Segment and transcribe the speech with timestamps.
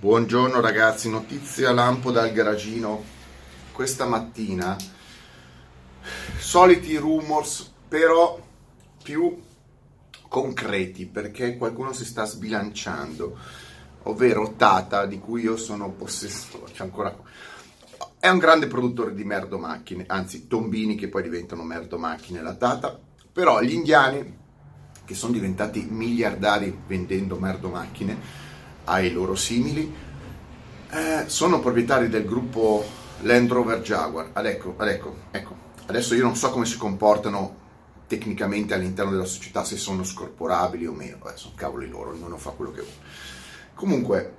[0.00, 3.04] Buongiorno ragazzi, notizia lampo dal garagino.
[3.70, 4.74] Questa mattina
[6.38, 8.40] soliti rumors, però
[9.02, 9.38] più
[10.26, 13.36] concreti perché qualcuno si sta sbilanciando,
[14.04, 17.14] ovvero Tata, di cui io sono possessore, c'è ancora
[18.18, 22.54] è un grande produttore di merdo macchine, anzi tombini che poi diventano merdo macchine la
[22.54, 22.98] Tata,
[23.30, 24.38] però gli indiani
[25.04, 28.48] che sono diventati miliardari vendendo merdo macchine
[28.84, 29.92] ai loro simili,
[30.90, 32.84] eh, sono proprietari del gruppo
[33.20, 34.30] Land Rover Jaguar.
[34.32, 37.56] Ad ecco, ad ecco, ecco, adesso io non so come si comportano
[38.06, 42.50] tecnicamente all'interno della società, se sono scorporabili o meno, eh, sono cavoli loro, ognuno fa
[42.50, 42.96] quello che vuole.
[43.74, 44.34] Comunque,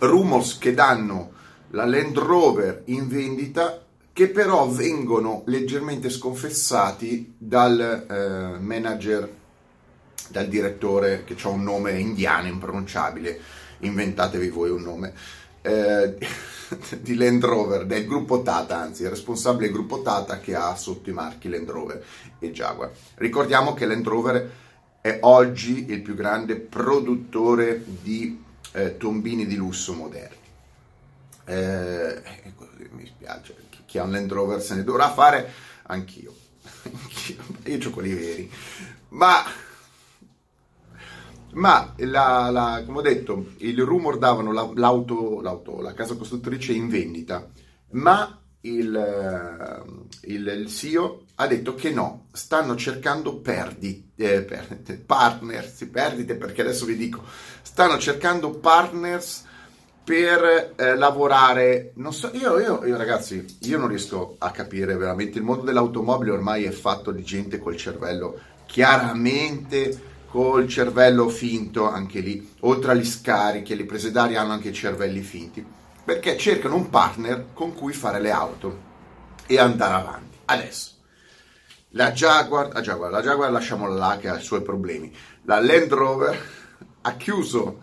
[0.00, 1.32] rumors che danno
[1.70, 3.82] la Land Rover in vendita
[4.12, 9.40] che però vengono leggermente sconfessati dal eh, manager
[10.32, 13.38] dal direttore che ha un nome indiano impronunciabile,
[13.80, 15.12] inventatevi voi un nome,
[15.60, 16.16] eh,
[16.98, 21.10] di Land Rover, del gruppo Tata, anzi, il responsabile del gruppo Tata che ha sotto
[21.10, 22.04] i marchi Land Rover
[22.38, 22.90] e Jaguar.
[23.16, 24.50] Ricordiamo che Land Rover
[25.00, 28.42] è oggi il più grande produttore di
[28.72, 30.40] eh, tombini di lusso moderni.
[31.44, 32.22] Eh,
[32.92, 33.54] mi spiace,
[33.84, 36.34] chi ha un Land Rover se ne dovrà fare, anch'io,
[36.82, 37.36] anch'io.
[37.64, 38.50] io ho quelli veri,
[39.10, 39.44] ma
[41.52, 46.72] ma la, la, come ho detto, il rumor davano la, l'auto, l'auto, la casa costruttrice
[46.72, 47.46] in vendita,
[47.90, 54.94] ma il, eh, il, il, CEO ha detto che no, stanno cercando perdite, eh, perdite,
[55.04, 57.22] partners, perdite perché adesso vi dico,
[57.62, 59.44] stanno cercando partners
[60.04, 65.38] per eh, lavorare, non so, io, io, io ragazzi, io non riesco a capire veramente,
[65.38, 72.18] il mondo dell'automobile ormai è fatto di gente col cervello chiaramente col cervello finto anche
[72.20, 75.62] lì, oltre agli scarichi e le prese d'aria hanno anche i cervelli finti,
[76.02, 78.80] perché cercano un partner con cui fare le auto
[79.46, 80.38] e andare avanti.
[80.46, 80.90] Adesso,
[81.90, 85.92] la Jaguar, la Jaguar, la Jaguar lasciamola là che ha i suoi problemi, la Land
[85.92, 86.48] Rover
[87.02, 87.82] ha chiuso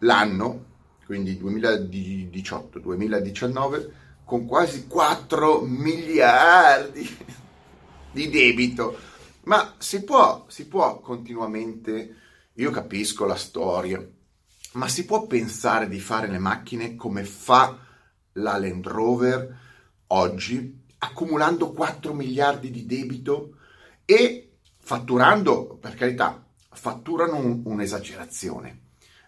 [0.00, 0.64] l'anno,
[1.06, 3.88] quindi 2018-2019,
[4.26, 7.16] con quasi 4 miliardi
[8.12, 9.16] di debito
[9.48, 12.16] ma si può, si può continuamente,
[12.52, 14.06] io capisco la storia,
[14.72, 17.78] ma si può pensare di fare le macchine come fa
[18.32, 19.58] la Land Rover
[20.08, 23.56] oggi, accumulando 4 miliardi di debito
[24.04, 28.80] e fatturando, per carità, fatturano un, un'esagerazione.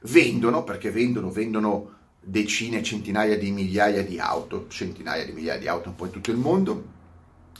[0.02, 5.88] Vendono, perché vendono, vendono decine, centinaia di migliaia di auto, centinaia di migliaia di auto
[5.88, 6.98] un po' in tutto il mondo,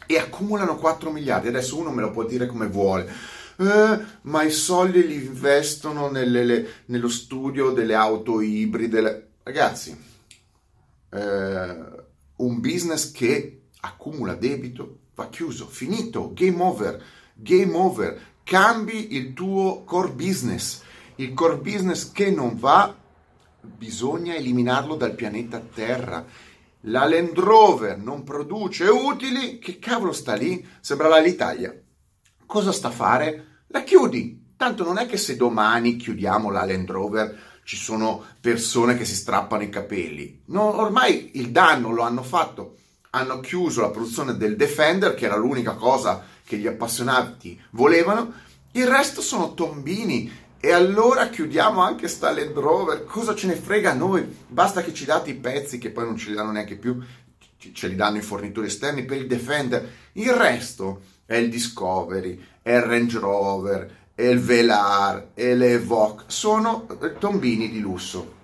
[0.07, 1.49] e accumulano 4 miliardi.
[1.49, 3.11] Adesso uno me lo può dire come vuole.
[3.57, 9.33] Eh, ma i soldi li investono nelle, le, nello studio delle auto ibride.
[9.43, 9.97] Ragazzi,
[11.11, 11.77] eh,
[12.37, 17.03] un business che accumula debito va chiuso, finito, game over,
[17.35, 18.21] game over.
[18.43, 20.83] Cambi il tuo core business.
[21.17, 22.97] Il core business che non va,
[23.61, 26.25] bisogna eliminarlo dal pianeta Terra
[26.85, 30.67] la Land Rover non produce utili, che cavolo sta lì?
[30.81, 31.79] Sembra l'Italia.
[32.47, 33.65] Cosa sta a fare?
[33.69, 34.55] La chiudi.
[34.57, 39.15] Tanto non è che se domani chiudiamo la Land Rover ci sono persone che si
[39.15, 40.43] strappano i capelli.
[40.47, 42.77] No, ormai il danno lo hanno fatto.
[43.11, 48.33] Hanno chiuso la produzione del Defender, che era l'unica cosa che gli appassionati volevano.
[48.73, 50.31] Il resto sono tombini
[50.63, 54.23] e allora chiudiamo anche sta Land Rover, cosa ce ne frega a noi?
[54.47, 57.03] Basta che ci date i pezzi che poi non ce li danno neanche più,
[57.73, 59.91] ce li danno i fornitori esterni per il Defender.
[60.13, 66.87] Il resto è il Discovery, è il Range Rover, è il Velar, è l'Evoque, sono
[67.19, 68.35] tombini di lusso.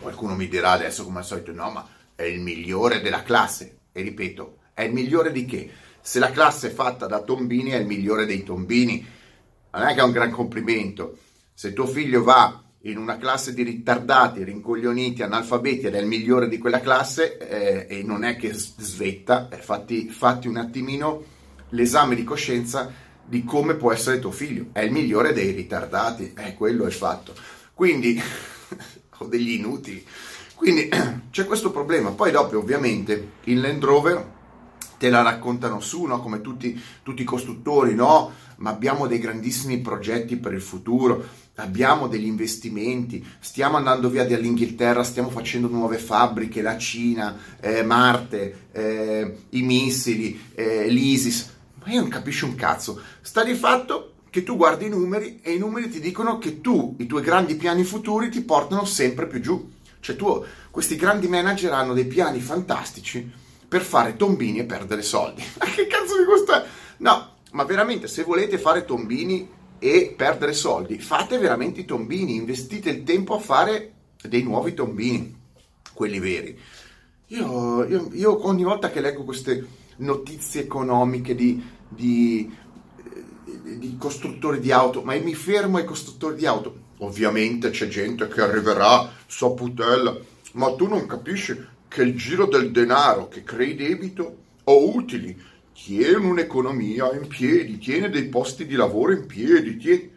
[0.00, 3.78] Qualcuno mi dirà adesso come al solito, no, ma è il migliore della classe.
[3.92, 5.70] E ripeto, è il migliore di che?
[6.00, 9.06] Se la classe è fatta da tombini è il migliore dei tombini.
[9.70, 11.18] Non è che è un gran complimento
[11.54, 16.48] se tuo figlio va in una classe di ritardati, rincoglioniti, analfabeti ed è il migliore
[16.48, 21.22] di quella classe eh, e non è che svetta, eh, fatti, fatti un attimino
[21.70, 22.92] l'esame di coscienza
[23.24, 24.66] di come può essere tuo figlio.
[24.72, 27.32] È il migliore dei ritardati, è quello è il fatto.
[27.72, 28.20] Quindi,
[29.18, 30.04] ho degli inutili.
[30.54, 30.88] Quindi
[31.30, 32.10] c'è questo problema.
[32.10, 34.32] Poi dopo ovviamente il Land Rover
[34.98, 36.20] te la raccontano su, no?
[36.20, 38.32] come tutti, tutti i costruttori, no?
[38.56, 41.26] ma abbiamo dei grandissimi progetti per il futuro,
[41.56, 48.68] abbiamo degli investimenti, stiamo andando via dall'Inghilterra, stiamo facendo nuove fabbriche, la Cina, eh, Marte,
[48.72, 51.52] eh, i missili, eh, l'ISIS,
[51.84, 53.00] ma io non capisco un cazzo.
[53.20, 56.96] Sta di fatto che tu guardi i numeri e i numeri ti dicono che tu,
[56.98, 59.70] i tuoi grandi piani futuri ti portano sempre più giù.
[60.00, 65.42] Cioè tu, questi grandi manager hanno dei piani fantastici per fare tombini e perdere soldi.
[65.58, 66.64] Ma che cazzo di costa?
[66.98, 72.90] No, ma veramente se volete fare tombini e perdere soldi, fate veramente i tombini, investite
[72.90, 75.36] il tempo a fare dei nuovi tombini,
[75.92, 76.58] quelli veri.
[77.28, 79.66] Io, io, io ogni volta che leggo queste
[79.96, 82.52] notizie economiche di, di,
[83.04, 88.28] eh, di costruttori di auto, ma mi fermo ai costruttori di auto, Ovviamente c'è gente
[88.28, 90.16] che arriverà, so putella,
[90.52, 95.40] ma tu non capisci che il giro del denaro che crei debito o utili
[95.72, 100.10] tiene un'economia in piedi, tiene dei posti di lavoro in piedi, tiene...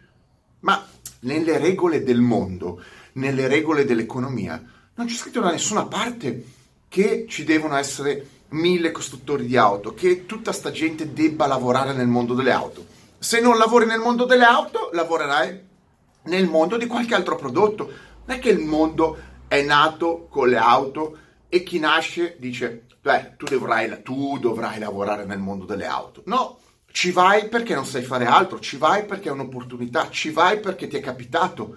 [0.60, 0.84] ma
[1.20, 2.82] nelle regole del mondo,
[3.12, 4.60] nelle regole dell'economia,
[4.92, 6.44] non c'è scritto da nessuna parte
[6.88, 12.08] che ci devono essere mille costruttori di auto, che tutta sta gente debba lavorare nel
[12.08, 12.84] mondo delle auto.
[13.20, 15.60] Se non lavori nel mondo delle auto, lavorerai
[16.24, 17.84] nel mondo di qualche altro prodotto.
[18.24, 19.16] Non è che il mondo
[19.46, 21.18] è nato con le auto
[21.48, 26.22] e chi nasce dice, beh, tu dovrai, tu dovrai lavorare nel mondo delle auto.
[26.26, 26.58] No,
[26.90, 30.88] ci vai perché non sai fare altro, ci vai perché è un'opportunità, ci vai perché
[30.88, 31.76] ti è capitato.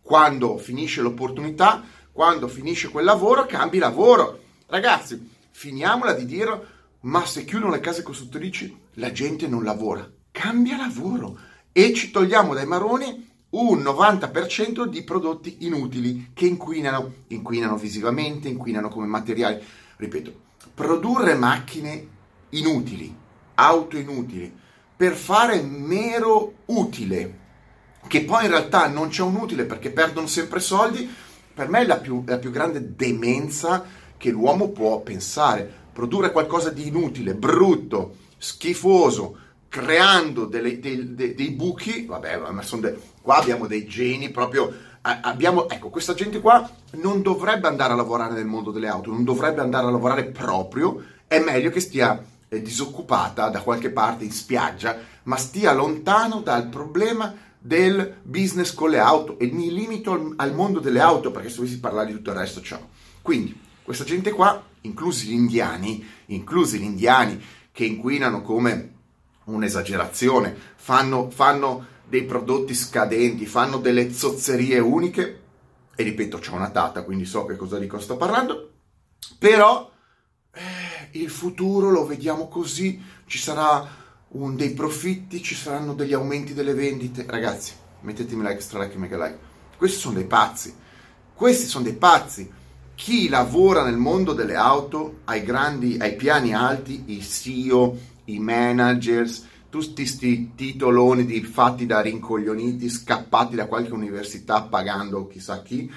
[0.00, 4.40] Quando finisce l'opportunità, quando finisce quel lavoro, cambi lavoro.
[4.66, 6.60] Ragazzi, finiamola di dire,
[7.00, 10.08] ma se chiudono le case costruttrici, la gente non lavora.
[10.30, 11.38] Cambia lavoro
[11.72, 18.88] e ci togliamo dai maroni un 90% di prodotti inutili che inquinano, inquinano visivamente, inquinano
[18.88, 19.62] come materiali.
[19.96, 20.32] Ripeto,
[20.74, 22.06] produrre macchine
[22.50, 23.14] inutili,
[23.54, 24.54] auto inutili,
[24.96, 27.38] per fare mero utile,
[28.06, 31.08] che poi in realtà non c'è un utile perché perdono sempre soldi,
[31.54, 33.84] per me è la più, la più grande demenza
[34.16, 35.86] che l'uomo può pensare.
[35.92, 39.36] Produrre qualcosa di inutile, brutto, schifoso,
[39.68, 44.72] creando delle, dei, dei, dei, buchi, vabbè, ma sono de, qua abbiamo dei geni proprio,
[45.02, 49.24] abbiamo, ecco, questa gente qua non dovrebbe andare a lavorare nel mondo delle auto, non
[49.24, 54.32] dovrebbe andare a lavorare proprio, è meglio che stia eh, disoccupata da qualche parte in
[54.32, 60.32] spiaggia, ma stia lontano dal problema del business con le auto e mi limito al,
[60.36, 62.88] al mondo delle auto perché se dovessi parlare di tutto il resto ciao.
[63.20, 67.42] Quindi, questa gente qua, inclusi gli indiani, inclusi gli indiani
[67.72, 68.96] che inquinano come
[69.54, 75.40] un'esagerazione, fanno, fanno dei prodotti scadenti, fanno delle zozzerie uniche,
[75.94, 78.70] e ripeto, c'è una data, quindi so che cosa di cosa sto parlando,
[79.38, 79.90] però
[80.52, 83.86] eh, il futuro lo vediamo così, ci sarà
[84.28, 87.24] un, dei profitti, ci saranno degli aumenti delle vendite.
[87.26, 89.38] Ragazzi, mettetemi like, stra like, mega like.
[89.76, 90.74] Questi sono dei pazzi,
[91.34, 92.50] questi sono dei pazzi.
[92.94, 97.96] Chi lavora nel mondo delle auto, ai grandi, ai piani alti, i CEO,
[98.28, 105.62] i managers, tutti questi titoloni di, fatti da rincoglioniti, scappati da qualche università pagando chissà
[105.62, 105.90] chi,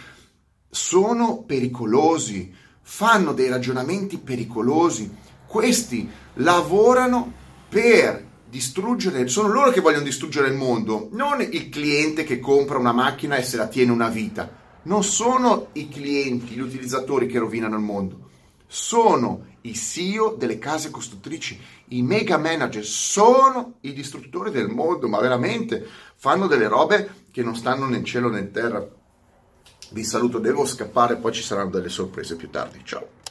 [0.70, 5.10] sono pericolosi, fanno dei ragionamenti pericolosi.
[5.46, 7.32] Questi lavorano
[7.70, 12.92] per distruggere, sono loro che vogliono distruggere il mondo, non il cliente che compra una
[12.92, 14.60] macchina e se la tiene una vita.
[14.84, 18.30] Non sono i clienti, gli utilizzatori che rovinano il mondo,
[18.74, 21.60] sono i CEO delle case costruttrici,
[21.90, 25.86] i mega manager sono i distruttori del mondo, ma veramente
[26.16, 28.88] fanno delle robe che non stanno né in cielo né in terra.
[29.90, 32.80] Vi saluto, devo scappare, poi ci saranno delle sorprese più tardi.
[32.86, 33.22] Ciao.